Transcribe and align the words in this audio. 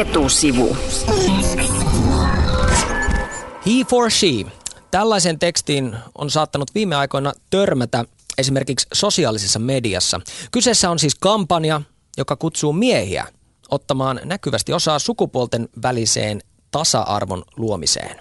Etusivu. 0.00 0.76
He 3.66 3.84
for 3.88 4.10
she. 4.10 4.26
Tällaisen 4.90 5.38
tekstiin 5.38 5.96
on 6.14 6.30
saattanut 6.30 6.74
viime 6.74 6.96
aikoina 6.96 7.32
törmätä 7.50 8.04
esimerkiksi 8.38 8.86
sosiaalisessa 8.92 9.58
mediassa. 9.58 10.20
Kyseessä 10.50 10.90
on 10.90 10.98
siis 10.98 11.14
kampanja, 11.14 11.80
joka 12.18 12.36
kutsuu 12.36 12.72
miehiä 12.72 13.26
ottamaan 13.70 14.20
näkyvästi 14.24 14.72
osaa 14.72 14.98
sukupuolten 14.98 15.68
väliseen 15.82 16.40
tasa-arvon 16.70 17.42
luomiseen. 17.56 18.16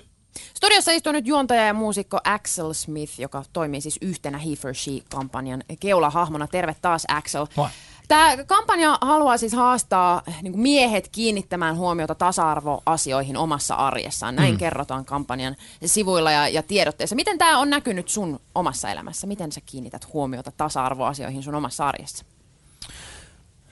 Studiossa 0.54 0.92
istuu 0.92 1.12
nyt 1.12 1.28
juontaja 1.28 1.66
ja 1.66 1.74
muusikko 1.74 2.20
Axel 2.24 2.74
Smith, 2.74 3.20
joka 3.20 3.44
toimii 3.54 3.82
siis 3.82 3.98
yhtenä 4.02 4.38
He 4.38 4.56
for 4.56 4.76
She-kampanjan 4.76 5.64
keulahahmona. 5.80 6.48
Terve 6.48 6.76
taas 6.82 7.04
Axel. 7.08 7.48
Moi. 7.56 7.70
Tämä 8.10 8.44
kampanja 8.48 8.98
haluaa 9.02 9.38
siis 9.38 9.54
haastaa 9.54 10.22
niin 10.42 10.60
miehet 10.60 11.10
kiinnittämään 11.12 11.78
huomiota 11.78 12.16
tasa-arvoasioihin 12.16 13.38
omassa 13.38 13.76
arjessaan. 13.76 14.36
Näin 14.36 14.54
mm. 14.54 14.58
kerrotaan 14.58 15.06
kampanjan 15.06 15.56
sivuilla 15.86 16.32
ja, 16.32 16.48
ja 16.48 16.64
tiedotteissa. 16.64 17.16
Miten 17.16 17.38
tämä 17.38 17.60
on 17.60 17.70
näkynyt 17.70 18.10
sun 18.10 18.40
omassa 18.56 18.90
elämässä? 18.92 19.28
Miten 19.28 19.52
sä 19.52 19.62
kiinnität 19.66 20.14
huomiota 20.14 20.52
tasa-arvoasioihin 20.52 21.44
sun 21.44 21.56
omassa 21.56 21.88
arjessa? 21.88 22.26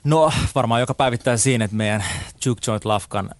No 0.04 0.32
varmaan 0.54 0.80
joka 0.80 0.94
päivittää 0.94 1.36
siinä, 1.36 1.64
että 1.64 1.76
meidän 1.76 2.04
Juke 2.46 2.60
Joint 2.66 2.84
Lafkan 2.84 3.30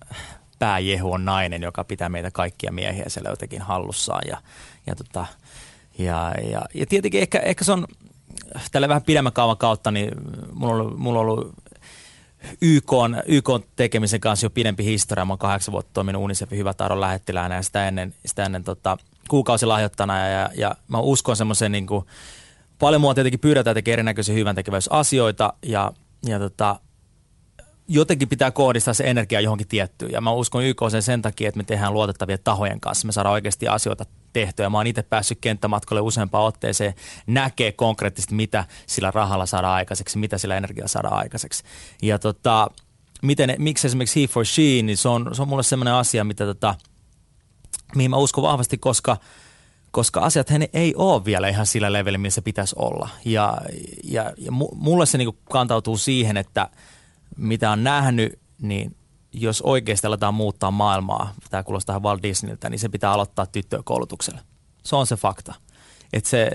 pääjehu 0.59 1.13
on 1.13 1.25
nainen, 1.25 1.63
joka 1.63 1.85
pitää 1.85 2.09
meitä 2.09 2.31
kaikkia 2.31 2.73
miehiä 2.73 3.05
siellä 3.09 3.31
jotenkin 3.31 3.63
hallussaan. 3.63 4.23
Ja, 4.29 4.37
ja, 4.87 4.95
tota, 4.95 5.27
ja, 5.99 6.35
ja, 6.51 6.63
ja 6.75 6.87
tietenkin 6.87 7.21
ehkä, 7.21 7.39
ehkä 7.39 7.65
se 7.65 7.73
on 7.73 7.87
tällä 8.73 8.89
vähän 8.89 9.03
pidemmän 9.03 9.33
kaavan 9.33 9.57
kautta, 9.57 9.91
niin 9.91 10.11
mulla 10.53 10.75
on 10.75 10.81
ollut, 10.81 10.99
mulla 10.99 11.21
on 11.21 11.27
ollut 11.27 11.55
YK, 12.61 12.93
on, 12.93 13.23
YK 13.27 13.49
on 13.49 13.65
tekemisen 13.77 14.21
kanssa 14.21 14.47
jo 14.47 14.51
pidempi 14.51 14.85
historia. 14.85 15.25
Mä 15.25 15.33
oon 15.33 15.39
kahdeksan 15.39 15.73
vuotta 15.73 15.91
toiminut 15.93 16.23
UNICEFin 16.23 16.59
hyvä 16.59 16.75
taidon 16.75 17.01
lähettiläänä 17.01 17.55
ja 17.55 17.63
sitä 17.63 17.89
ennen, 17.89 18.15
sitä 18.27 18.45
ennen 18.45 18.65
tota, 18.65 18.99
kuukausilahjoittana. 19.29 20.29
Ja, 20.29 20.51
ja, 20.55 20.75
mä 20.89 20.99
uskon 20.99 21.37
semmoisen 21.37 21.73
niin 21.73 21.87
kuin, 21.87 22.05
paljon 22.79 23.01
mua 23.01 23.15
tietenkin 23.15 23.41
pyydetään 23.41 23.75
tekemään 23.75 23.95
erinäköisiä 23.95 24.35
hyvän 24.35 24.57
asioita 24.91 25.53
ja, 25.63 25.93
ja 26.27 26.39
tota, 26.39 26.81
jotenkin 27.89 28.29
pitää 28.29 28.51
kohdistaa 28.51 28.95
se 28.95 29.05
energia 29.05 29.41
johonkin 29.41 29.69
tiettyyn. 29.69 30.13
Ja 30.13 30.21
mä 30.21 30.33
uskon 30.33 30.65
YK 30.65 30.83
sen 30.91 31.03
sen 31.03 31.23
takia, 31.23 31.49
että 31.49 31.59
me 31.59 31.65
tehdään 31.65 31.93
luotettavia 31.93 32.39
tahojen 32.39 32.81
kanssa. 32.81 33.07
Me 33.07 33.13
saadaan 33.13 33.33
oikeasti 33.33 33.69
asioita 33.69 34.05
tehtyä. 34.33 34.71
Mä 34.71 34.79
oon 34.79 34.87
itse 34.87 35.03
päässyt 35.03 35.39
kenttämatkalle 35.41 36.01
useampaan 36.01 36.45
otteeseen, 36.45 36.95
näkee 37.27 37.73
konkreettisesti, 37.73 38.35
mitä 38.35 38.65
sillä 38.87 39.11
rahalla 39.11 39.47
saadaan 39.47 39.75
aikaiseksi, 39.75 40.19
mitä 40.19 40.39
sillä 40.39 40.57
energialla 40.57 40.89
saadaan 40.89 41.19
aikaiseksi. 41.19 41.65
Ja 42.03 42.19
tota, 42.19 42.71
miten, 43.23 43.55
miksi 43.59 43.87
esimerkiksi 43.87 44.23
He 44.23 44.27
for 44.27 44.45
She, 44.45 44.63
niin 44.63 44.97
se 44.97 45.09
on, 45.09 45.31
se 45.33 45.43
on 45.43 45.49
mulle 45.49 45.63
sellainen 45.63 45.95
asia, 45.95 46.25
mitä 46.25 46.45
tota, 46.45 46.75
mihin 47.95 48.11
mä 48.11 48.17
uskon 48.17 48.45
vahvasti, 48.45 48.79
koska 48.79 49.17
koska 49.91 50.21
asiat 50.21 50.49
ei 50.73 50.95
ole 50.97 51.25
vielä 51.25 51.49
ihan 51.49 51.67
sillä 51.67 51.93
levelillä, 51.93 52.19
missä 52.19 52.43
pitäisi 52.43 52.75
olla. 52.79 53.09
Ja, 53.25 53.59
ja, 54.05 54.33
ja 54.37 54.53
mulle 54.75 55.07
se 55.07 55.19
niin 55.19 55.39
kantautuu 55.51 55.97
siihen, 55.97 56.37
että– 56.37 56.69
mitä 57.39 57.71
on 57.71 57.85
nähnyt, 57.85 58.39
niin 58.63 58.97
jos 59.33 59.63
oikeasti 59.63 60.07
aletaan 60.07 60.35
muuttaa 60.35 60.71
maailmaa, 60.71 61.35
tämä 61.51 61.63
kuulostaa 61.63 62.01
Walt 62.01 62.23
Disneyltä, 62.23 62.71
niin 62.71 62.79
se 62.79 62.89
pitää 62.89 63.13
aloittaa 63.13 63.47
tyttöjen 63.47 63.85
koulutuksella. 63.85 64.41
Se 64.85 64.97
on 64.97 65.07
se 65.07 65.17
fakta. 65.17 65.55
Et 66.13 66.27
se, 66.27 66.51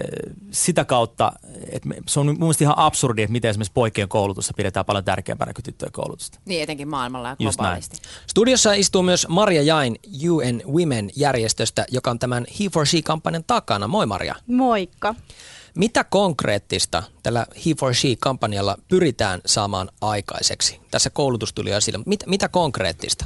sitä 0.52 0.85
kautta, 0.85 1.31
et 1.71 1.85
me, 1.85 1.95
se 2.07 2.19
on 2.19 2.25
mun 2.25 2.38
mielestä 2.39 2.63
ihan 2.63 2.77
absurdi, 2.77 3.21
että 3.21 3.31
miten 3.31 3.49
esimerkiksi 3.49 3.73
poikien 3.73 4.09
koulutusta 4.09 4.53
pidetään 4.57 4.85
paljon 4.85 5.03
tärkeämpänä 5.03 5.53
kuin 5.53 5.63
tyttöjen 5.63 5.91
koulutusta. 5.91 6.39
Niin, 6.45 6.63
etenkin 6.63 6.88
maailmalla 6.88 7.29
ja 7.29 7.35
globaalisti. 7.35 7.97
Studiossa 8.27 8.73
istuu 8.73 9.03
myös 9.03 9.27
Maria 9.29 9.61
Jain 9.61 10.00
UN 10.29 10.62
Women-järjestöstä, 10.67 11.85
joka 11.91 12.12
on 12.12 12.19
tämän 12.19 12.45
He 12.59 12.69
for 12.73 12.85
She-kampanjan 12.85 13.44
takana. 13.47 13.88
Moi 13.88 14.06
Maria. 14.06 14.35
Moikka. 14.47 15.16
Mitä 15.78 16.03
konkreettista 16.03 17.03
tällä 17.23 17.45
He 17.66 17.72
for 17.79 17.94
She-kampanjalla 17.94 18.78
pyritään 18.88 19.41
saamaan 19.45 19.89
aikaiseksi? 20.01 20.79
Tässä 20.91 21.09
koulutus 21.09 21.53
tuli 21.53 21.72
esille. 21.72 22.00
Mit, 22.06 22.23
mitä 22.25 22.50
konkreettista? 22.50 23.25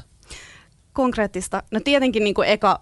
Konkreettista? 0.94 1.64
No 1.72 1.80
tietenkin 1.80 2.24
niin 2.24 2.34
kuin 2.34 2.48
eka 2.48 2.82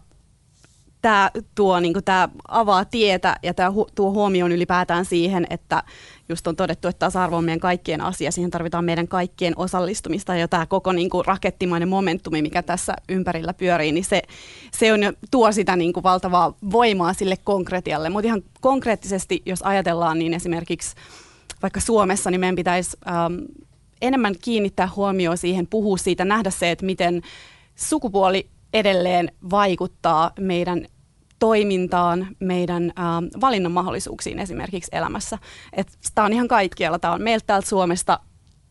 tämä 1.02 1.32
tuo, 1.56 1.80
niin 1.80 1.94
kuin, 1.94 2.06
tämä 2.06 2.30
avaa 2.48 2.86
tietä 2.86 3.36
ja 3.44 3.54
tämä 3.54 3.70
hu- 3.70 3.92
tuo 3.96 4.12
huomioon 4.12 4.52
ylipäätään 4.52 5.06
siihen, 5.06 5.48
että 5.50 5.84
just 6.30 6.48
on 6.48 6.56
todettu, 6.56 6.88
että 6.88 7.00
tasa-arvo 7.00 7.38
on 7.38 7.44
meidän 7.44 7.60
kaikkien 7.60 8.02
asia, 8.02 8.32
siihen 8.32 8.52
tarvitaan 8.52 8.86
meidän 8.86 9.08
kaikkien 9.08 9.54
osallistumista 9.56 10.36
ja 10.36 10.48
tämä 10.48 10.66
koko 10.66 10.92
niin 10.92 11.10
kuin, 11.10 11.26
rakettimainen 11.26 11.90
momentumi, 11.90 12.42
mikä 12.42 12.64
tässä 12.64 12.94
ympärillä 13.10 13.54
pyörii, 13.54 13.92
niin 13.92 14.06
se, 14.06 14.22
se 14.72 14.94
on, 14.94 15.00
tuo 15.32 15.52
sitä 15.52 15.76
niin 15.76 15.94
kuin, 15.94 16.04
valtavaa 16.04 16.58
voimaa 16.72 17.14
sille 17.14 17.38
konkretialle. 17.44 18.10
Mutta 18.10 18.28
ihan 18.28 18.44
konkreettisesti, 18.62 19.42
jos 19.46 19.62
ajatellaan, 19.62 20.20
niin 20.20 20.34
esimerkiksi 20.34 20.96
vaikka 21.62 21.80
Suomessa, 21.80 22.32
niin 22.32 22.40
meidän 22.40 22.56
pitäisi 22.56 22.98
ähm, 23.08 23.34
enemmän 24.02 24.36
kiinnittää 24.42 24.90
huomioon 24.96 25.38
siihen, 25.38 25.68
puhua 25.68 25.98
siitä, 25.98 26.26
nähdä 26.26 26.50
se, 26.50 26.72
että 26.72 26.86
miten 26.86 27.22
sukupuoli 27.76 28.50
edelleen 28.74 29.32
vaikuttaa 29.50 30.32
meidän 30.40 30.86
toimintaan, 31.40 32.28
meidän 32.40 32.84
äh, 32.84 33.42
valinnan 33.42 33.72
mahdollisuuksiin 33.72 34.40
esimerkiksi 34.40 34.90
elämässä. 34.92 35.38
Tämä 36.16 36.26
on 36.26 36.34
ihan 36.34 36.48
kaikkialla. 36.48 37.00
Tämä 37.00 37.14
on 37.14 37.22
meiltä 37.22 37.44
täältä 37.48 37.70
Suomesta 37.70 38.20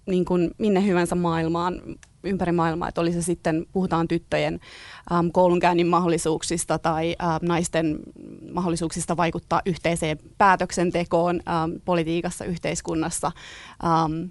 niin 0.07 0.25
kuin 0.25 0.51
minne 0.59 0.87
hyvänsä 0.87 1.15
maailmaan, 1.15 1.81
ympäri 2.25 2.53
maailmaa, 2.53 2.89
että 2.89 3.01
oli 3.01 3.13
se 3.13 3.23
sitten, 3.23 3.67
puhutaan 3.73 4.09
tyttöjen 4.09 4.61
äm, 5.13 5.31
koulunkäynnin 5.33 5.87
mahdollisuuksista 5.87 6.79
tai 6.79 7.17
äm, 7.23 7.49
naisten 7.49 7.99
mahdollisuuksista 8.53 9.17
vaikuttaa 9.17 9.63
yhteiseen 9.67 10.19
päätöksentekoon 10.39 11.41
äm, 11.49 11.81
politiikassa, 11.85 12.45
yhteiskunnassa. 12.45 13.33
Äm, 13.85 14.31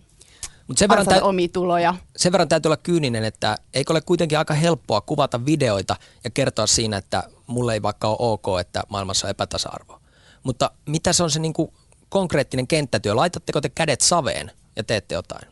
Mut 0.67 0.77
sen 0.77 0.89
verran, 0.89 1.05
tä- 1.05 1.23
omia 1.23 1.47
tuloja. 1.47 1.95
sen 2.15 2.31
verran 2.31 2.49
täytyy 2.49 2.69
olla 2.69 2.77
kyyninen, 2.77 3.23
että 3.23 3.57
eikö 3.73 3.93
ole 3.93 4.01
kuitenkin 4.01 4.37
aika 4.37 4.53
helppoa 4.53 5.01
kuvata 5.01 5.45
videoita 5.45 5.95
ja 6.23 6.29
kertoa 6.29 6.67
siinä, 6.67 6.97
että 6.97 7.23
mulle 7.47 7.73
ei 7.73 7.81
vaikka 7.81 8.07
ole 8.07 8.17
ok, 8.19 8.59
että 8.59 8.83
maailmassa 8.89 9.27
on 9.27 9.31
epätasa-arvo. 9.31 9.99
Mutta 10.43 10.71
mitä 10.85 11.13
se 11.13 11.23
on 11.23 11.31
se 11.31 11.39
niin 11.39 11.53
kuin 11.53 11.73
konkreettinen 12.09 12.67
kenttätyö? 12.67 13.15
Laitatteko 13.15 13.61
te 13.61 13.69
kädet 13.69 14.01
saveen 14.01 14.51
ja 14.75 14.83
teette 14.83 15.15
jotain? 15.15 15.47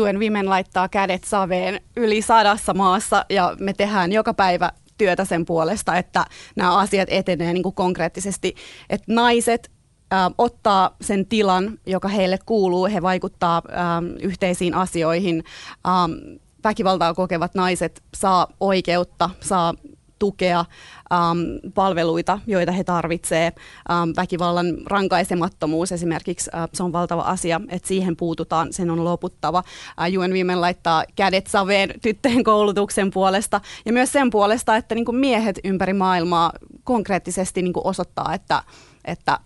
UN 0.00 0.20
Women 0.20 0.50
laittaa 0.50 0.88
kädet 0.88 1.24
saveen 1.24 1.80
yli 1.96 2.22
sadassa 2.22 2.74
maassa 2.74 3.24
ja 3.30 3.56
me 3.60 3.72
tehdään 3.72 4.12
joka 4.12 4.34
päivä 4.34 4.72
työtä 4.98 5.24
sen 5.24 5.44
puolesta, 5.44 5.96
että 5.96 6.26
nämä 6.56 6.76
asiat 6.76 7.08
etenee 7.12 7.52
niin 7.52 7.62
kuin 7.62 7.74
konkreettisesti, 7.74 8.54
että 8.90 9.12
naiset 9.12 9.70
äh, 10.12 10.30
ottaa 10.38 10.96
sen 11.00 11.26
tilan, 11.26 11.78
joka 11.86 12.08
heille 12.08 12.38
kuuluu. 12.46 12.86
He 12.86 13.02
vaikuttaa 13.02 13.56
äh, 13.56 13.82
yhteisiin 14.22 14.74
asioihin. 14.74 15.44
Ähm, 15.86 16.36
väkivaltaa 16.64 17.14
kokevat 17.14 17.54
naiset 17.54 18.02
saa 18.14 18.46
oikeutta, 18.60 19.30
saa 19.40 19.74
tukea, 20.18 20.64
ähm, 21.12 21.38
palveluita, 21.74 22.38
joita 22.46 22.72
he 22.72 22.84
tarvitsevat. 22.84 23.54
Ähm, 23.90 24.10
väkivallan 24.16 24.66
rankaisemattomuus 24.86 25.92
esimerkiksi, 25.92 26.50
äh, 26.54 26.68
se 26.72 26.82
on 26.82 26.92
valtava 26.92 27.22
asia, 27.22 27.60
että 27.68 27.88
siihen 27.88 28.16
puututaan, 28.16 28.72
sen 28.72 28.90
on 28.90 29.04
loputtava. 29.04 29.62
Äh, 30.00 30.18
UN 30.18 30.34
Women 30.34 30.60
laittaa 30.60 31.04
kädet 31.16 31.46
saveen 31.46 31.90
tyttöjen 32.02 32.44
koulutuksen 32.44 33.10
puolesta 33.10 33.60
ja 33.84 33.92
myös 33.92 34.12
sen 34.12 34.30
puolesta, 34.30 34.76
että 34.76 34.94
niin 34.94 35.04
kuin 35.04 35.16
miehet 35.16 35.58
ympäri 35.64 35.92
maailmaa 35.92 36.52
konkreettisesti 36.84 37.62
niin 37.62 37.72
kuin 37.72 37.86
osoittaa, 37.86 38.34
että, 38.34 38.62
että 39.04 39.38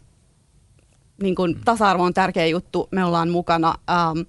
niin 1.22 1.34
kuin 1.34 1.56
tasa-arvo 1.64 2.02
on 2.02 2.14
tärkeä 2.14 2.46
juttu, 2.46 2.88
me 2.90 3.04
ollaan 3.04 3.30
mukana. 3.30 3.74
Ähm, 3.90 4.20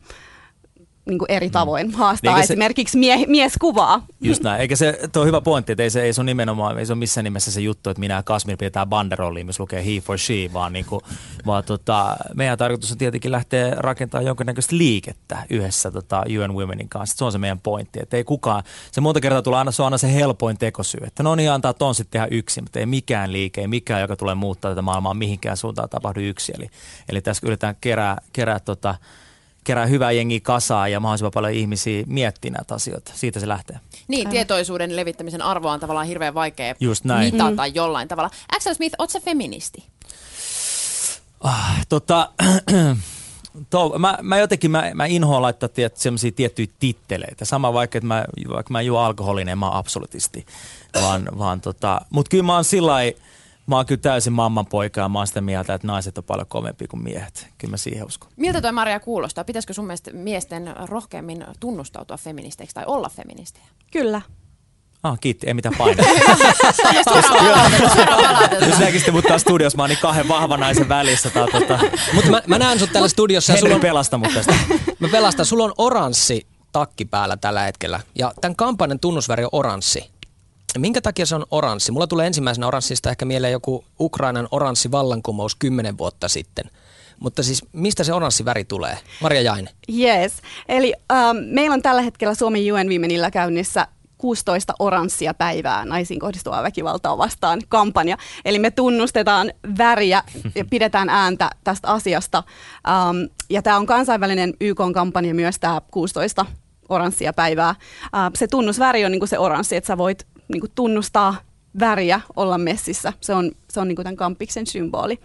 niin 1.06 1.20
kuin 1.20 1.32
eri 1.32 1.48
mm. 1.48 1.52
tavoin 1.52 1.92
haastaa 1.92 2.34
niin, 2.34 2.44
esimerkiksi 2.44 2.98
mie- 2.98 3.26
mieskuvaa. 3.28 4.06
Just 4.22 4.44
näin, 4.44 4.62
eikä 4.62 4.76
se, 4.76 5.00
tuo 5.14 5.22
on 5.22 5.28
hyvä 5.28 5.42
pointti, 5.42 5.72
että 5.72 5.84
ei 5.84 5.90
se, 5.90 6.02
ei 6.02 6.14
se 6.14 6.22
ole 6.22 6.26
nimenomaan, 6.26 6.80
ei 6.80 6.86
se 6.86 6.94
ole 6.94 7.00
missään 7.00 7.24
nimessä 7.24 7.52
se 7.52 7.62
juttu, 7.62 7.90
että 7.90 8.00
minä 8.00 8.14
ja 8.14 8.24
Kasmir 8.24 8.58
pidetään 8.58 8.88
banderolliin, 8.88 9.46
missä 9.46 9.64
lukee 9.64 9.86
he 9.86 10.02
for 10.02 10.18
she, 10.18 10.50
vaan, 10.54 10.74
niin 10.74 10.86
kuin, 10.86 11.02
vaan 11.46 11.64
tota, 11.64 12.18
meidän 12.36 12.58
tarkoitus 12.58 12.92
on 12.92 12.98
tietenkin 12.98 13.32
lähteä 13.32 13.76
rakentamaan 13.78 14.26
jonkinnäköistä 14.26 14.78
liikettä 14.78 15.44
yhdessä 15.50 15.92
tota, 15.92 16.24
UN 16.30 16.56
Womenin 16.56 16.90
kanssa. 16.90 17.18
Se 17.18 17.26
on 17.26 17.32
se 17.32 17.38
meidän 17.38 17.60
pointti, 17.60 18.00
että 18.02 18.18
ei 18.18 18.24
kukaan, 18.24 18.64
se 18.92 19.02
monta 19.02 19.20
kertaa 19.20 19.42
tulee 19.42 19.58
aina, 19.58 19.72
se 19.72 19.82
on 19.82 19.86
aina 19.86 19.98
se 19.98 20.14
helpoin 20.14 20.58
tekosyy, 20.58 21.02
että 21.08 21.24
no 21.24 21.36
niin, 21.36 21.52
antaa 21.52 21.74
ton 21.74 21.96
sitten 21.96 22.12
tehdä 22.12 22.28
yksin, 22.38 22.64
mutta 22.64 22.80
ei 22.80 22.86
mikään 22.86 23.32
liike, 23.32 23.62
ei 23.62 23.68
mikään, 23.68 24.02
joka 24.02 24.16
tulee 24.16 24.36
muuttaa 24.36 24.72
tätä 24.72 24.82
maailmaa 24.82 25.14
mihinkään 25.14 25.58
suuntaan 25.58 25.90
tapahdu 25.90 26.20
yksi. 26.20 26.54
Eli, 26.58 26.70
eli 27.10 27.22
tässä 27.22 27.48
yritetään 27.48 27.76
kerää, 27.82 28.18
kerää 28.34 28.60
tota, 28.60 28.96
kerää 29.64 29.86
hyvää 29.86 30.12
jengiä 30.12 30.40
kasaa 30.40 30.88
ja 30.88 31.00
mahdollisimman 31.00 31.32
paljon 31.32 31.54
ihmisiä 31.54 32.04
miettiä 32.08 32.52
näitä 32.52 32.76
asioita. 32.76 33.12
Siitä 33.16 33.40
se 33.40 33.48
lähtee. 33.48 33.80
Niin, 34.08 34.30
tietoisuuden 34.30 34.96
levittämisen 34.96 35.42
arvo 35.42 35.70
on 35.70 35.80
tavallaan 35.80 36.08
hirveän 36.08 36.34
vaikea 36.34 36.76
Just 36.80 37.06
näin. 37.06 37.34
mitata 37.34 37.68
mm. 37.68 37.76
jollain 37.76 38.08
tavalla. 38.08 38.30
Axel 38.56 38.74
Smith, 38.74 38.96
ootko 38.98 39.20
feministi? 39.20 39.84
Ah, 41.40 41.86
tota, 41.90 42.30
to, 43.70 44.00
mä, 44.00 44.18
mä, 44.22 44.38
jotenkin 44.38 44.72
mä, 44.72 44.92
mä 44.94 45.06
inhoan 45.06 45.42
laittaa 45.42 45.70
tiet, 45.70 45.98
sellaisia 45.98 46.32
tiettyjä 46.32 46.68
titteleitä. 46.80 47.46
Sama 47.46 47.74
vaikka, 47.74 47.98
että 47.98 48.08
mä, 48.08 48.26
vaikka 48.50 48.72
mä 48.72 48.82
juo 48.82 49.00
alkoholin, 49.00 49.50
en 49.50 49.58
mä 49.58 49.78
absolutisti. 49.78 50.46
Vaan, 51.02 51.30
vaan 51.38 51.62
tota, 51.62 52.02
Mutta 52.10 52.30
kyllä 52.30 52.44
mä 52.44 52.56
oon 52.56 52.64
sillä 52.64 52.94
Mä 53.68 53.76
oon 53.76 53.86
kyllä 53.86 54.02
täysin 54.02 54.34
mamman 54.34 54.66
poika 54.66 55.02
ja 55.02 55.10
mä 55.10 55.20
oon 55.20 55.28
sitä 55.28 55.42
mieltä, 55.42 55.74
että 55.74 55.88
naiset 55.88 56.18
on 56.18 56.24
paljon 56.24 56.48
kovempi 56.48 56.88
kuin 56.88 57.04
miehet. 57.04 57.48
Kyllä 57.58 57.72
mä 57.72 57.78
siihen 57.78 58.06
uskon. 58.06 58.30
Miltä 58.38 58.62
toi 58.62 58.72
Maria 58.72 59.00
kuulostaa? 59.00 59.44
Pitäisikö 59.44 59.74
sun 59.74 59.86
mielestä 59.86 60.12
miesten 60.14 60.76
rohkeammin 60.86 61.46
tunnustautua 61.60 62.18
feministeiksi 62.18 62.74
tai 62.74 62.84
olla 62.88 63.10
feministejä? 63.10 63.66
Kyllä. 63.92 64.22
Ah, 65.04 65.20
kiitti, 65.20 65.48
ei 65.48 65.54
mitään 65.54 65.76
painaa. 65.78 66.06
Jos 68.68 68.80
näkisitte 68.80 69.12
mut 69.12 69.26
taas 69.26 69.42
studiossa, 69.42 69.78
mä 69.78 69.84
oon 69.84 69.90
niin 69.90 70.00
kahden 70.02 70.28
vahvan 70.28 70.60
naisen 70.60 70.90
välissä. 70.90 71.30
Tota... 71.30 71.80
Mutta 72.14 72.32
mä, 72.32 72.42
mä 72.48 72.60
näen 72.60 72.80
sut 72.80 72.92
täällä 72.92 73.10
studiossa. 73.10 73.54
Henri 73.54 73.74
on... 73.74 73.82
pelasta 73.82 74.18
mut 74.18 74.34
tästä. 74.34 74.54
Mä 75.00 75.08
pelastan. 75.08 75.46
Sulla 75.46 75.64
on 75.64 75.74
oranssi 75.78 76.48
takki 76.72 77.06
päällä 77.06 77.38
tällä 77.38 77.62
hetkellä. 77.62 78.00
Ja 78.16 78.34
tämän 78.42 78.56
kampanjan 78.56 79.00
tunnusväri 79.00 79.44
on 79.44 79.50
oranssi. 79.52 80.12
Minkä 80.78 81.02
takia 81.02 81.26
se 81.26 81.36
on 81.36 81.46
oranssi? 81.52 81.92
Mulla 81.92 82.08
tulee 82.08 82.28
ensimmäisenä 82.28 82.68
oranssista 82.68 83.10
ehkä 83.10 83.26
mieleen 83.26 83.54
joku 83.54 83.86
Ukrainan 84.00 84.48
oranssi 84.52 84.92
vallankumous 84.92 85.56
kymmenen 85.56 85.98
vuotta 85.98 86.28
sitten. 86.28 86.66
Mutta 87.20 87.44
siis 87.44 87.66
mistä 87.74 88.04
se 88.04 88.14
oranssi 88.14 88.46
väri 88.46 88.66
tulee? 88.66 88.98
Maria 89.22 89.42
Jain. 89.42 89.70
Yes. 90.00 90.34
Eli 90.68 90.94
ähm, 91.12 91.38
meillä 91.38 91.74
on 91.74 91.82
tällä 91.82 92.02
hetkellä 92.02 92.36
Suomen 92.36 92.74
UN 92.74 92.90
Womenillä 92.90 93.32
käynnissä 93.32 93.88
16 94.18 94.74
oranssia 94.80 95.34
päivää 95.34 95.86
naisiin 95.86 96.20
kohdistuvaa 96.20 96.64
väkivaltaa 96.64 97.18
vastaan 97.18 97.62
kampanja. 97.70 98.18
Eli 98.46 98.60
me 98.60 98.72
tunnustetaan 98.72 99.52
väriä 99.78 100.24
ja 100.56 100.66
pidetään 100.66 101.10
ääntä 101.10 101.50
tästä 101.64 101.88
asiasta. 101.88 102.44
Um, 102.88 103.30
ja 103.50 103.62
tämä 103.62 103.78
on 103.78 103.86
kansainvälinen 103.86 104.54
YK-kampanja 104.62 105.34
myös 105.34 105.60
tämä 105.60 105.82
16 105.92 106.46
oranssia 106.90 107.34
päivää. 107.34 107.76
Uh, 108.06 108.32
se 108.36 108.48
tunnusväri 108.48 109.06
on 109.06 109.12
niinku 109.12 109.28
se 109.28 109.40
oranssi, 109.40 109.76
että 109.76 109.88
sä 109.88 109.98
voit 109.98 110.28
niinku 110.52 110.68
tunnustaa 110.76 111.36
väriä 111.80 112.22
olla 112.36 112.58
messissä. 112.58 113.14
Se 113.22 113.34
on, 113.34 113.52
se 113.70 113.80
on 113.80 113.88
niinku 113.88 114.04
tämän 114.04 114.16
kampiksen 114.16 114.68
symboli. 114.68 115.20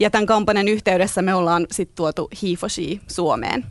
Ja 0.00 0.10
tämän 0.10 0.26
kampanjan 0.26 0.68
yhteydessä 0.68 1.22
me 1.22 1.34
ollaan 1.34 1.66
sitten 1.70 1.96
tuotu 1.96 2.28
He 2.42 2.48
for 2.56 2.70
She 2.70 3.00
Suomeen. 3.06 3.66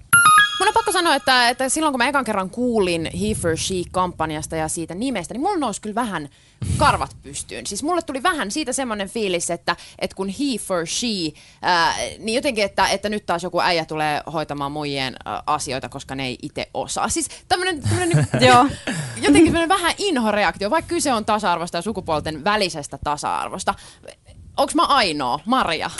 Mun 0.59 0.67
on 0.67 0.73
pakko 0.73 0.91
sanoa, 0.91 1.15
että, 1.15 1.49
että 1.49 1.69
silloin 1.69 1.93
kun 1.93 1.97
mä 1.97 2.07
ekan 2.07 2.25
kerran 2.25 2.49
kuulin 2.49 3.09
He 3.21 3.35
for 3.35 3.57
She-kampanjasta 3.57 4.55
ja 4.55 4.67
siitä 4.67 4.95
nimestä, 4.95 5.33
niin 5.33 5.41
mulla 5.41 5.57
nousi 5.57 5.81
kyllä 5.81 5.95
vähän 5.95 6.29
karvat 6.77 7.15
pystyyn. 7.23 7.65
Siis 7.65 7.83
mulle 7.83 8.01
tuli 8.01 8.23
vähän 8.23 8.51
siitä 8.51 8.73
semmoinen 8.73 9.09
fiilis, 9.09 9.49
että, 9.49 9.75
että 9.99 10.15
kun 10.15 10.29
He 10.29 10.57
for 10.59 10.87
She, 10.87 11.07
ää, 11.61 11.95
niin 12.19 12.35
jotenkin, 12.35 12.63
että, 12.63 12.87
että 12.87 13.09
nyt 13.09 13.25
taas 13.25 13.43
joku 13.43 13.61
äijä 13.61 13.85
tulee 13.85 14.21
hoitamaan 14.33 14.71
muijien 14.71 15.15
ää, 15.25 15.43
asioita, 15.47 15.89
koska 15.89 16.15
ne 16.15 16.25
ei 16.25 16.37
itse 16.41 16.69
osaa. 16.73 17.09
Siis 17.09 17.29
tämmönen, 17.47 17.81
tämmönen 17.81 18.27
Joo. 18.47 18.65
jotenkin 19.15 19.53
tämmönen 19.53 19.69
vähän 19.69 19.93
inhoreaktio, 19.97 20.69
vaikka 20.69 20.89
kyse 20.89 21.13
on 21.13 21.25
tasa-arvosta 21.25 21.77
ja 21.77 21.81
sukupuolten 21.81 22.43
välisestä 22.43 22.97
tasa-arvosta. 23.03 23.73
Onko 24.57 24.71
mä 24.75 24.85
ainoa, 24.85 25.39
Maria? 25.45 25.91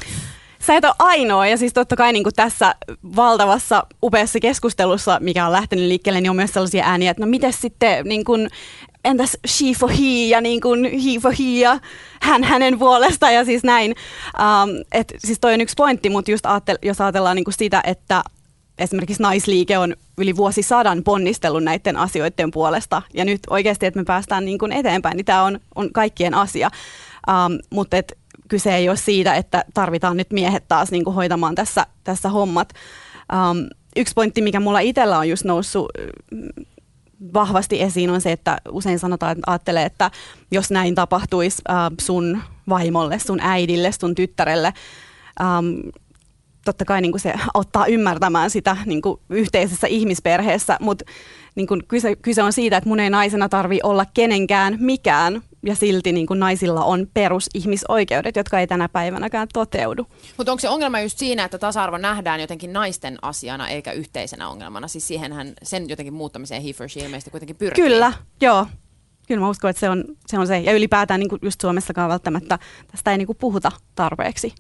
sä 0.68 0.76
et 0.76 0.86
ole 0.86 0.94
ainoa, 1.00 1.48
ja 1.48 1.58
siis 1.58 1.74
totta 1.74 1.96
kai 1.96 2.14
niin 2.14 2.24
kuin 2.24 2.36
tässä 2.36 2.76
valtavassa 3.16 3.86
upeassa 4.04 4.40
keskustelussa, 4.40 5.18
mikä 5.22 5.46
on 5.46 5.52
lähtenyt 5.52 5.86
liikkeelle, 5.86 6.22
niin 6.22 6.30
on 6.30 6.36
myös 6.36 6.54
sellaisia 6.54 6.86
ääniä, 6.86 7.12
että 7.12 7.24
no 7.24 7.30
miten 7.30 7.54
sitten 7.54 8.06
niin 8.06 8.26
kuin, 8.26 8.50
entäs 9.08 9.38
she 9.48 9.66
for 9.80 9.90
he 9.90 10.26
ja 10.30 10.42
niin 10.42 10.62
kuin 10.62 10.86
he 10.86 11.20
for 11.22 11.34
he 11.40 11.60
ja 11.60 11.80
hän 12.22 12.44
hänen 12.44 12.80
puolesta 12.80 13.32
ja 13.32 13.46
siis 13.46 13.64
näin. 13.64 13.96
Um, 14.40 14.70
et, 14.92 15.14
siis 15.18 15.40
toi 15.40 15.54
on 15.54 15.62
yksi 15.62 15.76
pointti, 15.78 16.10
mutta 16.10 16.32
just 16.32 16.46
ajattel, 16.46 16.78
jos 16.82 17.02
ajatellaan 17.02 17.36
niin 17.36 17.44
kuin 17.46 17.54
sitä, 17.54 17.82
että 17.86 18.24
esimerkiksi 18.78 19.24
naisliike 19.24 19.78
on 19.78 19.96
yli 20.18 20.38
vuosisadan 20.38 21.04
ponnistellut 21.04 21.64
näiden 21.64 21.98
asioiden 21.98 22.52
puolesta 22.52 23.02
ja 23.14 23.26
nyt 23.26 23.40
oikeasti, 23.50 23.86
että 23.86 24.00
me 24.00 24.04
päästään 24.04 24.46
niin 24.46 24.58
kuin 24.60 24.72
eteenpäin, 24.72 25.18
niin 25.18 25.26
tämä 25.26 25.44
on, 25.44 25.60
on 25.76 25.94
kaikkien 25.94 26.34
asia. 26.34 26.72
Um, 27.28 27.60
mutta 27.70 27.98
et, 27.98 28.18
kyse 28.48 28.76
ei 28.76 28.90
ole 28.90 28.98
siitä, 28.98 29.36
että 29.36 29.66
tarvitaan 29.74 30.18
nyt 30.18 30.32
miehet 30.32 30.64
taas 30.68 30.92
niin 30.92 31.04
kuin 31.04 31.14
hoitamaan 31.14 31.56
tässä, 31.56 31.86
tässä 32.04 32.30
hommat. 32.30 32.74
Um, 33.34 33.68
yksi 33.96 34.14
pointti, 34.14 34.42
mikä 34.42 34.60
mulla 34.60 34.80
itsellä 34.80 35.18
on 35.18 35.30
just 35.30 35.44
noussut 35.44 35.92
vahvasti 37.34 37.82
esiin 37.82 38.10
on 38.10 38.22
se, 38.22 38.32
että 38.32 38.58
usein 38.70 39.00
sanotaan, 39.00 39.32
että 39.32 39.52
ajattelee, 39.52 39.86
että 39.86 40.12
jos 40.52 40.72
näin 40.72 40.96
tapahtuisi 40.96 41.62
uh, 41.70 41.96
sun 42.02 42.42
vaimolle, 42.70 43.20
sun 43.20 43.40
äidille, 43.40 43.92
sun 43.92 44.16
tyttärelle, 44.16 44.74
um, 45.42 45.92
totta 46.66 46.86
kai 46.86 47.02
niin 47.02 47.12
kuin 47.12 47.22
se 47.22 47.34
auttaa 47.54 47.86
ymmärtämään 47.86 48.50
sitä 48.50 48.78
niin 48.86 49.02
kuin 49.02 49.20
yhteisessä 49.30 49.88
ihmisperheessä, 49.88 50.78
mutta 50.82 51.06
niin 51.56 51.68
kuin 51.68 51.88
kyse, 51.88 52.16
kyse 52.16 52.44
on 52.44 52.54
siitä, 52.54 52.78
että 52.78 52.90
mun 52.90 53.00
ei 53.00 53.10
naisena 53.10 53.50
tarvi 53.50 53.80
olla 53.84 54.06
kenenkään 54.14 54.78
mikään, 54.80 55.42
ja 55.68 55.76
silti 55.76 56.12
niin 56.12 56.28
kuin 56.28 56.40
naisilla 56.40 56.84
on 56.84 57.08
perusihmisoikeudet, 57.14 58.36
jotka 58.36 58.60
ei 58.60 58.68
tänä 58.68 58.90
päivänäkään 58.90 59.48
toteudu. 59.54 60.08
Mutta 60.38 60.52
onko 60.52 60.60
se 60.60 60.70
ongelma 60.70 61.00
just 61.00 61.18
siinä, 61.18 61.44
että 61.44 61.58
tasa-arvo 61.58 61.98
nähdään 61.98 62.40
jotenkin 62.40 62.74
naisten 62.74 63.18
asiana 63.22 63.68
eikä 63.70 63.92
yhteisenä 63.92 64.50
ongelmana? 64.50 64.88
Siis 64.88 65.08
siihenhän 65.08 65.54
sen 65.64 65.90
jotenkin 65.90 66.14
muuttamiseen 66.14 66.62
he 66.62 66.74
for 66.74 66.90
she 66.90 67.02
ilmeisesti 67.02 67.32
kuitenkin 67.32 67.56
pyrkii. 67.56 67.84
Kyllä, 67.84 68.14
joo. 68.42 68.68
Kyllä 69.28 69.42
mä 69.42 69.50
uskon, 69.50 69.70
että 69.70 69.80
se 69.80 69.90
on 69.90 70.06
se. 70.28 70.40
On 70.40 70.48
se. 70.48 70.60
Ja 70.60 70.74
ylipäätään 70.74 71.20
niin 71.20 71.30
kuin 71.30 71.40
just 71.42 71.62
Suomessakaan 71.62 72.10
välttämättä 72.10 72.60
tästä 72.92 73.12
ei 73.12 73.18
niin 73.18 73.26
kuin 73.26 73.38
puhuta 73.38 73.72
tarpeeksi. 73.96 74.54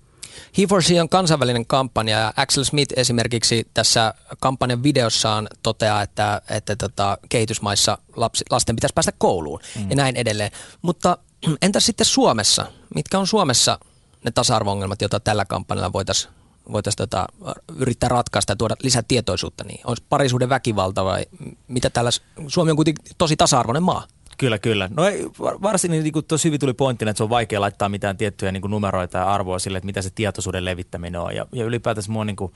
She 0.82 1.02
on 1.02 1.10
kansainvälinen 1.10 1.66
kampanja 1.66 2.20
ja 2.20 2.34
Axel 2.36 2.64
Smith 2.64 2.94
esimerkiksi 2.96 3.68
tässä 3.74 4.14
kampanjan 4.40 4.84
videossaan 4.84 5.48
toteaa, 5.64 6.02
että, 6.02 6.42
että 6.50 6.76
tota, 6.76 7.18
kehitysmaissa 7.30 7.98
lapsi, 8.16 8.46
lasten 8.50 8.76
pitäisi 8.76 8.94
päästä 8.94 9.12
kouluun 9.18 9.60
mm. 9.76 9.90
ja 9.90 9.96
näin 9.96 10.16
edelleen. 10.16 10.52
Mutta 10.82 11.18
entäs 11.62 11.86
sitten 11.86 12.06
Suomessa? 12.06 12.66
Mitkä 12.96 13.20
on 13.20 13.28
Suomessa 13.28 13.80
ne 14.24 14.32
tasa-arvo-ongelmat, 14.32 15.02
joita 15.02 15.20
tällä 15.20 15.46
kampanjalla 15.46 15.94
voitaisiin 15.94 16.34
voitais 16.72 16.96
tota, 16.96 17.28
yrittää 17.76 18.10
ratkaista 18.10 18.52
ja 18.52 18.56
tuoda 18.56 18.76
lisää 18.84 19.04
tietoisuutta? 19.08 19.64
Niin 19.64 19.80
onko 19.84 20.02
parisuuden 20.10 20.50
väkivalta 20.50 21.06
vai 21.06 21.26
mitä 21.68 21.90
tällä? 21.90 22.10
Suomi 22.48 22.72
on 22.72 22.78
kuitenkin 22.78 23.06
tosi 23.18 23.36
tasa-arvoinen 23.36 23.84
maa. 23.84 24.08
Kyllä, 24.38 24.60
kyllä. 24.60 24.90
No 24.98 25.06
ei, 25.06 25.26
varsin 25.40 25.92
niin 25.92 26.14
kuin 26.14 26.26
tosi 26.26 26.48
hyvin 26.48 26.60
tuli 26.60 26.74
pointtina, 26.74 27.12
että 27.12 27.18
se 27.18 27.24
on 27.24 27.30
vaikea 27.30 27.62
laittaa 27.62 27.90
mitään 27.90 28.18
tiettyjä 28.18 28.52
niin 28.52 28.62
kuin 28.62 28.72
numeroita 28.72 29.18
ja 29.18 29.34
arvoa 29.34 29.60
sille, 29.60 29.78
että 29.78 29.86
mitä 29.86 30.02
se 30.02 30.10
tietoisuuden 30.10 30.66
levittäminen 30.66 31.22
on. 31.22 31.36
Ja, 31.36 31.46
ja 31.54 31.66
ylipäätänsä 31.66 32.12
mua 32.12 32.26
niin 32.26 32.36
kuin, 32.36 32.52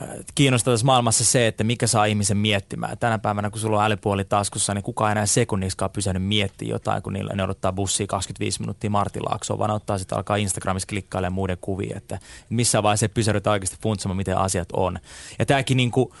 äh, 0.00 0.08
kiinnostaa 0.34 0.72
tässä 0.74 0.86
maailmassa 0.86 1.24
se, 1.24 1.46
että 1.46 1.64
mikä 1.64 1.86
saa 1.86 2.04
ihmisen 2.04 2.36
miettimään. 2.36 2.98
Tänä 2.98 3.18
päivänä, 3.18 3.50
kun 3.50 3.60
sulla 3.60 3.78
on 3.78 3.84
älypuoli 3.84 4.24
taskussa, 4.24 4.74
niin 4.74 4.82
kukaan 4.82 5.12
enää 5.12 5.26
sekunniskaan 5.26 5.90
pysähnyt 5.90 6.22
miettimään 6.22 6.70
jotain, 6.70 7.02
kun 7.02 7.12
niillä, 7.12 7.32
ne 7.34 7.42
odottaa 7.42 7.72
bussia 7.72 8.06
25 8.06 8.60
minuuttia 8.60 8.90
Martilaaksoon, 8.90 9.58
vaan 9.58 9.70
ottaa 9.70 9.98
sitten 9.98 10.18
alkaa 10.18 10.36
Instagramissa 10.36 10.88
klikkailemaan 10.88 11.32
muiden 11.32 11.58
kuvia, 11.60 11.96
että 11.96 12.18
missä 12.48 12.82
vaiheessa 12.82 13.08
pysähdytään 13.08 13.52
oikeasti 13.52 13.78
funtsamaan, 13.82 14.16
miten 14.16 14.38
asiat 14.38 14.68
on. 14.72 14.98
Ja 15.38 15.46
tämäkin 15.46 15.76
niin 15.76 15.90
kuin, 15.90 16.12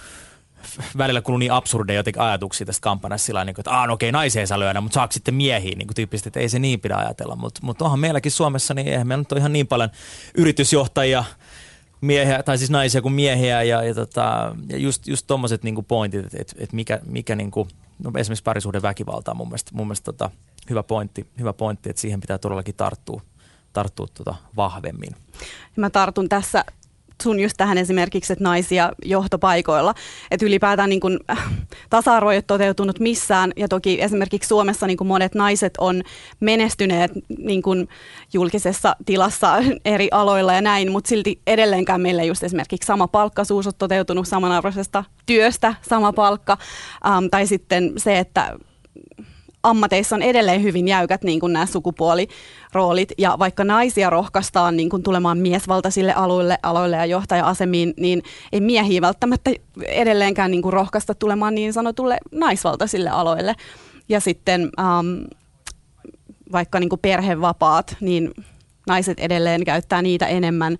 välillä 0.98 1.20
kuuluu 1.20 1.38
niin 1.38 1.52
absurdeja 1.52 1.98
jotenkin 1.98 2.22
ajatuksia 2.22 2.66
tästä 2.66 2.82
kampanjasta 2.82 3.26
sillä 3.26 3.44
niin 3.44 3.60
että 3.60 3.86
no 3.86 3.92
okei, 3.92 4.12
naisia 4.12 4.46
saa 4.46 4.58
lyödä, 4.58 4.80
mutta 4.80 4.94
saako 4.94 5.12
sitten 5.12 5.34
miehiä 5.34 5.74
niin 5.76 5.88
tyyppisesti, 5.94 6.28
että 6.28 6.40
ei 6.40 6.48
se 6.48 6.58
niin 6.58 6.80
pidä 6.80 6.96
ajatella. 6.96 7.36
Mutta 7.36 7.60
mut 7.64 7.82
onhan 7.82 7.98
meilläkin 7.98 8.32
Suomessa, 8.32 8.74
niin 8.74 8.88
eihän 8.88 9.06
meillä 9.06 9.20
nyt 9.20 9.32
ole 9.32 9.40
ihan 9.40 9.52
niin 9.52 9.66
paljon 9.66 9.90
yritysjohtajia, 10.34 11.24
miehiä, 12.00 12.42
tai 12.42 12.58
siis 12.58 12.70
naisia 12.70 13.02
kuin 13.02 13.14
miehiä 13.14 13.62
ja, 13.62 13.82
ja, 13.82 13.94
tota, 13.94 14.56
ja 14.68 14.78
just, 14.78 15.06
just 15.06 15.26
tommoset 15.26 15.62
niin 15.62 15.84
pointit, 15.84 16.24
että 16.24 16.38
et, 16.40 16.54
et 16.58 16.72
mikä, 16.72 17.00
mikä 17.06 17.36
niin 17.36 17.50
kuin, 17.50 17.68
no 17.98 18.10
esimerkiksi 18.16 18.42
parisuuden 18.42 18.82
väkivalta 18.82 19.30
on 19.30 19.36
mun 19.36 19.48
mielestä, 19.48 19.70
mun 19.74 19.86
mielestä 19.86 20.04
tota, 20.04 20.30
hyvä, 20.70 20.82
pointti, 20.82 21.26
hyvä 21.38 21.52
pointti, 21.52 21.90
että 21.90 22.02
siihen 22.02 22.20
pitää 22.20 22.38
todellakin 22.38 22.74
tarttua 22.74 23.22
tarttua 23.72 24.06
tota 24.14 24.34
vahvemmin. 24.56 25.10
Mä 25.76 25.90
tartun 25.90 26.28
tässä 26.28 26.64
sun 27.22 27.40
just 27.40 27.54
tähän 27.56 27.78
esimerkiksi, 27.78 28.32
että 28.32 28.44
naisia 28.44 28.92
johtopaikoilla. 29.04 29.94
Että 30.30 30.46
ylipäätään 30.46 30.90
niin 30.90 31.00
kun, 31.00 31.20
äh, 31.30 31.52
tasa-arvo 31.90 32.30
ei 32.30 32.36
ole 32.36 32.42
toteutunut 32.42 33.00
missään 33.00 33.52
ja 33.56 33.68
toki 33.68 34.02
esimerkiksi 34.02 34.48
Suomessa 34.48 34.86
niin 34.86 34.96
kun 34.96 35.06
monet 35.06 35.34
naiset 35.34 35.74
on 35.78 36.02
menestyneet 36.40 37.10
niin 37.38 37.62
kun 37.62 37.88
julkisessa 38.32 38.96
tilassa 39.06 39.62
eri 39.84 40.08
aloilla 40.10 40.54
ja 40.54 40.60
näin, 40.60 40.92
mutta 40.92 41.08
silti 41.08 41.40
edelleenkään 41.46 42.00
meillä 42.00 42.22
just 42.22 42.42
esimerkiksi 42.42 42.86
sama 42.86 43.08
palkkaisuus 43.08 43.66
on 43.66 43.72
toteutunut 43.78 44.28
samanarvoisesta 44.28 45.04
työstä, 45.26 45.74
sama 45.82 46.12
palkka. 46.12 46.58
Ähm, 47.06 47.26
tai 47.30 47.46
sitten 47.46 47.92
se, 47.96 48.18
että 48.18 48.58
ammateissa 49.62 50.16
on 50.16 50.22
edelleen 50.22 50.62
hyvin 50.62 50.88
jäykät 50.88 51.22
niin 51.24 51.40
kuin 51.40 51.52
nämä 51.52 51.66
sukupuoliroolit. 51.66 53.12
Ja 53.18 53.36
vaikka 53.38 53.64
naisia 53.64 54.10
rohkaistaan 54.10 54.76
niin 54.76 54.90
kuin 54.90 55.02
tulemaan 55.02 55.38
miesvaltaisille 55.38 56.12
alueille, 56.12 56.58
aloille 56.62 56.96
ja 56.96 57.06
johtaja-asemiin, 57.06 57.94
niin 57.96 58.22
ei 58.52 58.60
miehiä 58.60 59.00
välttämättä 59.00 59.50
edelleenkään 59.86 60.50
niin 60.50 60.62
kuin 60.62 60.72
rohkaista 60.72 61.14
tulemaan 61.14 61.54
niin 61.54 61.72
sanotulle 61.72 62.18
naisvaltaisille 62.32 63.10
aloille. 63.10 63.54
Ja 64.08 64.20
sitten 64.20 64.70
ähm, 64.80 65.24
vaikka 66.52 66.80
niin 66.80 66.88
kuin 66.88 67.00
perhevapaat, 67.00 67.96
niin 68.00 68.34
naiset 68.86 69.20
edelleen 69.20 69.64
käyttää 69.64 70.02
niitä 70.02 70.26
enemmän 70.26 70.76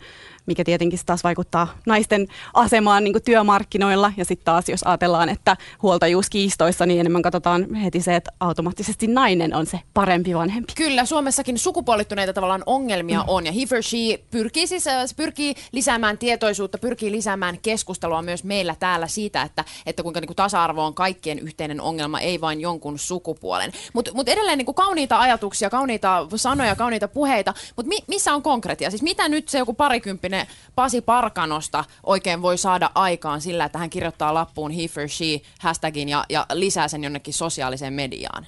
mikä 0.49 0.65
tietenkin 0.65 0.99
taas 1.07 1.25
vaikuttaa 1.25 1.69
naisten 1.87 2.27
asemaan 2.55 3.05
niin 3.05 3.23
työmarkkinoilla. 3.25 4.13
Ja 4.17 4.25
sitten 4.25 4.45
taas, 4.45 4.69
jos 4.69 4.83
ajatellaan, 4.83 5.29
että 5.29 5.57
huoltajuuskiistoissa, 5.83 6.87
niin 6.87 7.01
enemmän 7.01 7.23
katsotaan 7.23 7.75
heti 7.75 8.01
se, 8.01 8.17
että 8.17 8.31
automaattisesti 8.41 9.07
nainen 9.07 9.55
on 9.55 9.67
se 9.67 9.81
parempi 9.95 10.35
vanhempi. 10.35 10.73
Kyllä, 10.77 11.05
Suomessakin 11.05 11.59
sukupuolittuneita 11.59 12.33
tavallaan 12.33 12.63
ongelmia 12.67 13.19
mm. 13.19 13.25
on, 13.27 13.47
ja 13.47 13.53
he 13.53 13.67
for 13.67 13.83
she 13.83 14.19
pyrkii, 14.31 14.67
siis, 14.67 14.85
pyrkii 15.17 15.55
lisäämään 15.73 16.19
tietoisuutta, 16.19 16.79
pyrkii 16.79 17.13
lisäämään 17.13 17.59
keskustelua 17.63 18.23
myös 18.23 18.45
meillä 18.45 18.77
täällä 18.79 19.07
siitä, 19.07 19.43
että, 19.43 19.65
että 19.87 20.03
kuinka 20.03 20.21
niin 20.21 20.27
kuin 20.27 20.37
tasa-arvo 20.37 20.85
on 20.85 20.95
kaikkien 20.95 21.39
yhteinen 21.39 21.81
ongelma, 21.81 22.21
ei 22.21 22.41
vain 22.41 22.61
jonkun 22.61 22.99
sukupuolen. 22.99 23.73
Mutta 23.93 24.11
mut 24.15 24.29
edelleen 24.29 24.59
niin 24.59 24.67
kuin 24.67 24.75
kauniita 24.75 25.21
ajatuksia, 25.21 25.71
kauniita 25.71 26.27
sanoja, 26.37 26.77
kauniita 26.77 27.09
puheita, 27.09 27.55
mutta 27.77 27.89
mi, 27.89 27.99
missä 28.07 28.35
on 28.35 28.43
konkretia? 28.43 28.91
Siis 28.91 29.03
mitä 29.03 29.29
nyt 29.29 29.49
se 29.49 29.59
joku 29.59 29.75
parikymppinen 29.75 30.38
Pasi 30.75 31.01
Parkanosta 31.01 31.85
oikein 32.03 32.43
voi 32.43 32.59
saada 32.59 32.91
aikaan 32.95 33.41
sillä, 33.41 33.65
että 33.65 33.79
hän 33.79 33.91
kirjoittaa 33.91 34.35
lappuun 34.35 34.71
he 34.71 34.89
for 34.89 35.09
she 35.09 35.41
hashtagin 35.61 36.09
ja, 36.09 36.25
ja 36.29 36.47
lisää 36.53 36.89
sen 36.89 37.05
jonnekin 37.05 37.35
sosiaaliseen 37.35 37.93
mediaan? 37.93 38.47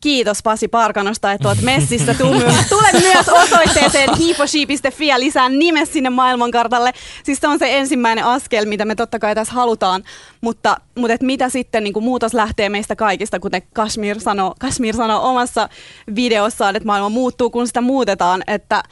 Kiitos 0.00 0.42
Pasi 0.42 0.68
Parkanosta, 0.68 1.32
että 1.32 1.48
olet 1.48 1.62
messissä. 1.62 2.14
Tule 2.68 3.00
myös 3.00 3.28
osoitteeseen 3.28 4.14
hifoshi.fi 4.14 5.06
ja 5.06 5.20
lisää 5.20 5.48
nimes 5.48 5.92
sinne 5.92 6.10
maailmankartalle. 6.10 6.92
Siis 7.24 7.38
se 7.38 7.48
on 7.48 7.58
se 7.58 7.78
ensimmäinen 7.78 8.24
askel, 8.24 8.64
mitä 8.64 8.84
me 8.84 8.94
totta 8.94 9.18
kai 9.18 9.34
tässä 9.34 9.54
halutaan. 9.54 10.04
Mutta, 10.40 10.76
mutta 10.94 11.14
et 11.14 11.22
mitä 11.22 11.48
sitten 11.48 11.84
niin 11.84 12.02
muutos 12.02 12.34
lähtee 12.34 12.68
meistä 12.68 12.96
kaikista, 12.96 13.40
kuten 13.40 13.62
Kashmir 13.72 14.20
sanoi, 14.20 14.52
Kashmir 14.60 14.96
sanoi 14.96 15.20
omassa 15.22 15.68
videossaan, 16.14 16.76
että 16.76 16.86
maailma 16.86 17.08
muuttuu, 17.08 17.50
kun 17.50 17.66
sitä 17.66 17.80
muutetaan. 17.80 18.42
Että, 18.46 18.82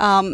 um, 0.00 0.26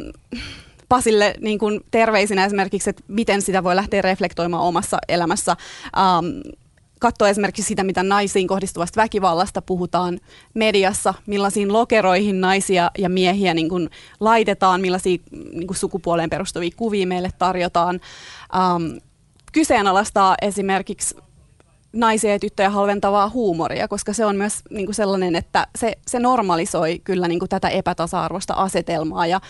Pasille 0.88 1.34
niin 1.40 1.58
kuin 1.58 1.80
terveisinä 1.90 2.44
esimerkiksi, 2.44 2.90
että 2.90 3.02
miten 3.08 3.42
sitä 3.42 3.64
voi 3.64 3.76
lähteä 3.76 4.02
reflektoimaan 4.02 4.62
omassa 4.62 4.98
elämässä. 5.08 5.56
Um, 5.96 6.52
katsoa 7.00 7.28
esimerkiksi 7.28 7.68
sitä, 7.68 7.84
mitä 7.84 8.02
naisiin 8.02 8.48
kohdistuvasta 8.48 9.00
väkivallasta 9.00 9.62
puhutaan 9.62 10.20
mediassa, 10.54 11.14
millaisiin 11.26 11.72
lokeroihin 11.72 12.40
naisia 12.40 12.90
ja 12.98 13.08
miehiä 13.08 13.54
niin 13.54 13.68
kuin 13.68 13.90
laitetaan, 14.20 14.80
millaisia 14.80 15.18
niin 15.52 15.66
kuin 15.66 15.76
sukupuoleen 15.76 16.30
perustuvia 16.30 16.70
kuvia 16.76 17.06
meille 17.06 17.30
tarjotaan. 17.38 18.00
Um, 18.74 19.00
kyseenalaistaa 19.52 20.34
esimerkiksi 20.42 21.16
naisia 21.92 22.32
ja 22.32 22.38
tyttöjä 22.38 22.70
halventavaa 22.70 23.28
huumoria, 23.28 23.88
koska 23.88 24.12
se 24.12 24.24
on 24.24 24.36
myös 24.36 24.62
niin 24.70 24.86
kuin 24.86 24.94
sellainen, 24.94 25.36
että 25.36 25.66
se, 25.78 25.92
se 26.06 26.18
normalisoi 26.18 26.98
kyllä 26.98 27.28
niin 27.28 27.38
kuin 27.38 27.48
tätä 27.48 27.68
epätasa-arvoista 27.68 28.54
asetelmaa 28.54 29.26
ja 29.26 29.40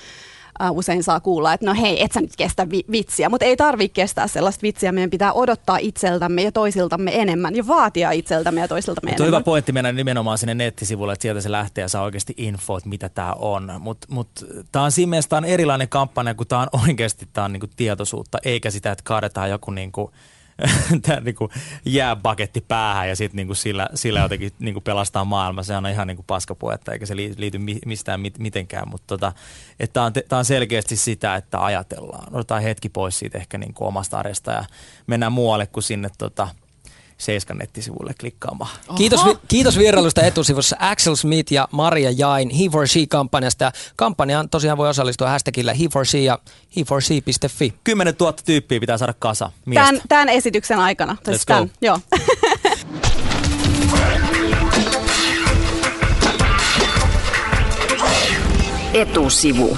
uh, 0.62 0.76
usein 0.76 1.02
saa 1.02 1.20
kuulla, 1.20 1.52
että 1.52 1.66
no 1.66 1.74
hei, 1.80 2.02
et 2.02 2.12
sä 2.12 2.20
nyt 2.20 2.36
kestä 2.36 2.70
vi- 2.70 2.84
vitsiä, 2.90 3.28
mutta 3.28 3.46
ei 3.46 3.56
tarvitse 3.56 3.94
kestää 3.94 4.28
sellaista 4.28 4.62
vitsiä. 4.62 4.92
Meidän 4.92 5.10
pitää 5.10 5.32
odottaa 5.32 5.78
itseltämme 5.78 6.42
ja 6.42 6.52
toisiltamme 6.52 7.20
enemmän 7.22 7.56
ja 7.56 7.66
vaatia 7.66 8.10
itseltämme 8.10 8.60
ja 8.60 8.68
toisiltamme 8.68 9.10
enemmän. 9.10 9.26
hyvä 9.26 9.40
pointti 9.40 9.72
mennä 9.72 9.92
nimenomaan 9.92 10.38
sinne 10.38 10.54
nettisivulle, 10.54 11.12
että 11.12 11.22
sieltä 11.22 11.40
se 11.40 11.52
lähtee 11.52 11.82
ja 11.82 11.88
saa 11.88 12.02
oikeasti 12.02 12.34
info, 12.36 12.76
että 12.76 12.88
mitä 12.88 13.08
tämä 13.08 13.32
on. 13.32 13.72
Mutta 13.78 14.06
mut, 14.10 14.28
tämä 14.72 14.84
on 14.84 14.92
siinä 14.92 15.10
mielessä 15.10 15.36
on 15.36 15.44
erilainen 15.44 15.88
kampanja, 15.88 16.34
kun 16.34 16.46
tämä 16.46 16.62
on 16.62 16.80
oikeasti 16.88 17.28
tää 17.32 17.44
on 17.44 17.52
niinku 17.52 17.68
tietoisuutta, 17.76 18.38
eikä 18.44 18.70
sitä, 18.70 18.92
että 18.92 19.04
kaadetaan 19.04 19.50
joku 19.50 19.70
niinku, 19.70 20.10
tämä 21.02 21.20
niinku 21.20 21.50
jääpaketti 21.84 22.60
päähän 22.60 23.08
ja 23.08 23.16
sitten 23.16 23.36
niinku 23.36 23.54
sillä, 23.54 23.88
sillä 23.94 24.20
jotenkin 24.20 24.52
niinku 24.58 24.80
pelastaa 24.80 25.24
maailma. 25.24 25.62
Se 25.62 25.76
on 25.76 25.86
ihan 25.86 26.06
niinku 26.06 26.24
paskapuetta 26.26 26.92
eikä 26.92 27.06
se 27.06 27.16
liity 27.16 27.58
mistään 27.86 28.20
mit, 28.20 28.38
mitenkään, 28.38 28.88
mutta 28.88 29.06
tota, 29.06 29.32
tämä 29.92 30.06
on, 30.06 30.12
on 30.30 30.44
selkeästi 30.44 30.96
sitä, 30.96 31.36
että 31.36 31.64
ajatellaan. 31.64 32.34
Otetaan 32.34 32.62
hetki 32.62 32.88
pois 32.88 33.18
siitä 33.18 33.38
ehkä 33.38 33.58
niinku 33.58 33.86
omasta 33.86 34.18
arjesta 34.18 34.52
ja 34.52 34.64
mennään 35.06 35.32
muualle 35.32 35.66
kuin 35.66 35.84
sinne 35.84 36.08
tota, 36.18 36.48
Seiskan 37.18 37.58
nettisivulle 37.58 38.14
klikkaamaan. 38.20 38.70
Kiitos, 38.96 39.24
vi- 39.24 39.38
kiitos 39.48 39.78
vierailusta 39.78 40.22
etusivussa 40.22 40.76
Axel 40.80 41.14
Smith 41.14 41.52
ja 41.52 41.68
Maria 41.70 42.10
Jain 42.10 42.50
He 42.50 42.68
for 42.72 42.88
She-kampanjasta. 42.88 43.72
Kampanjaan 43.96 44.48
tosiaan 44.48 44.78
voi 44.78 44.88
osallistua 44.88 45.28
hashtagillä 45.30 45.74
He 45.74 45.84
for 45.92 46.06
She 46.06 46.18
ja 46.18 46.38
heforshe.fi. 46.76 47.74
10 47.84 48.14
000 48.20 48.32
tyyppiä 48.44 48.80
pitää 48.80 48.98
saada 48.98 49.14
kasa 49.18 49.50
Tämän, 49.74 50.00
tämän 50.08 50.28
esityksen 50.28 50.78
aikana. 50.78 51.16
Let's 51.28 51.32
go. 51.32 51.38
Tämän, 51.46 51.70
joo. 51.80 51.98
Etusivu. 58.94 59.76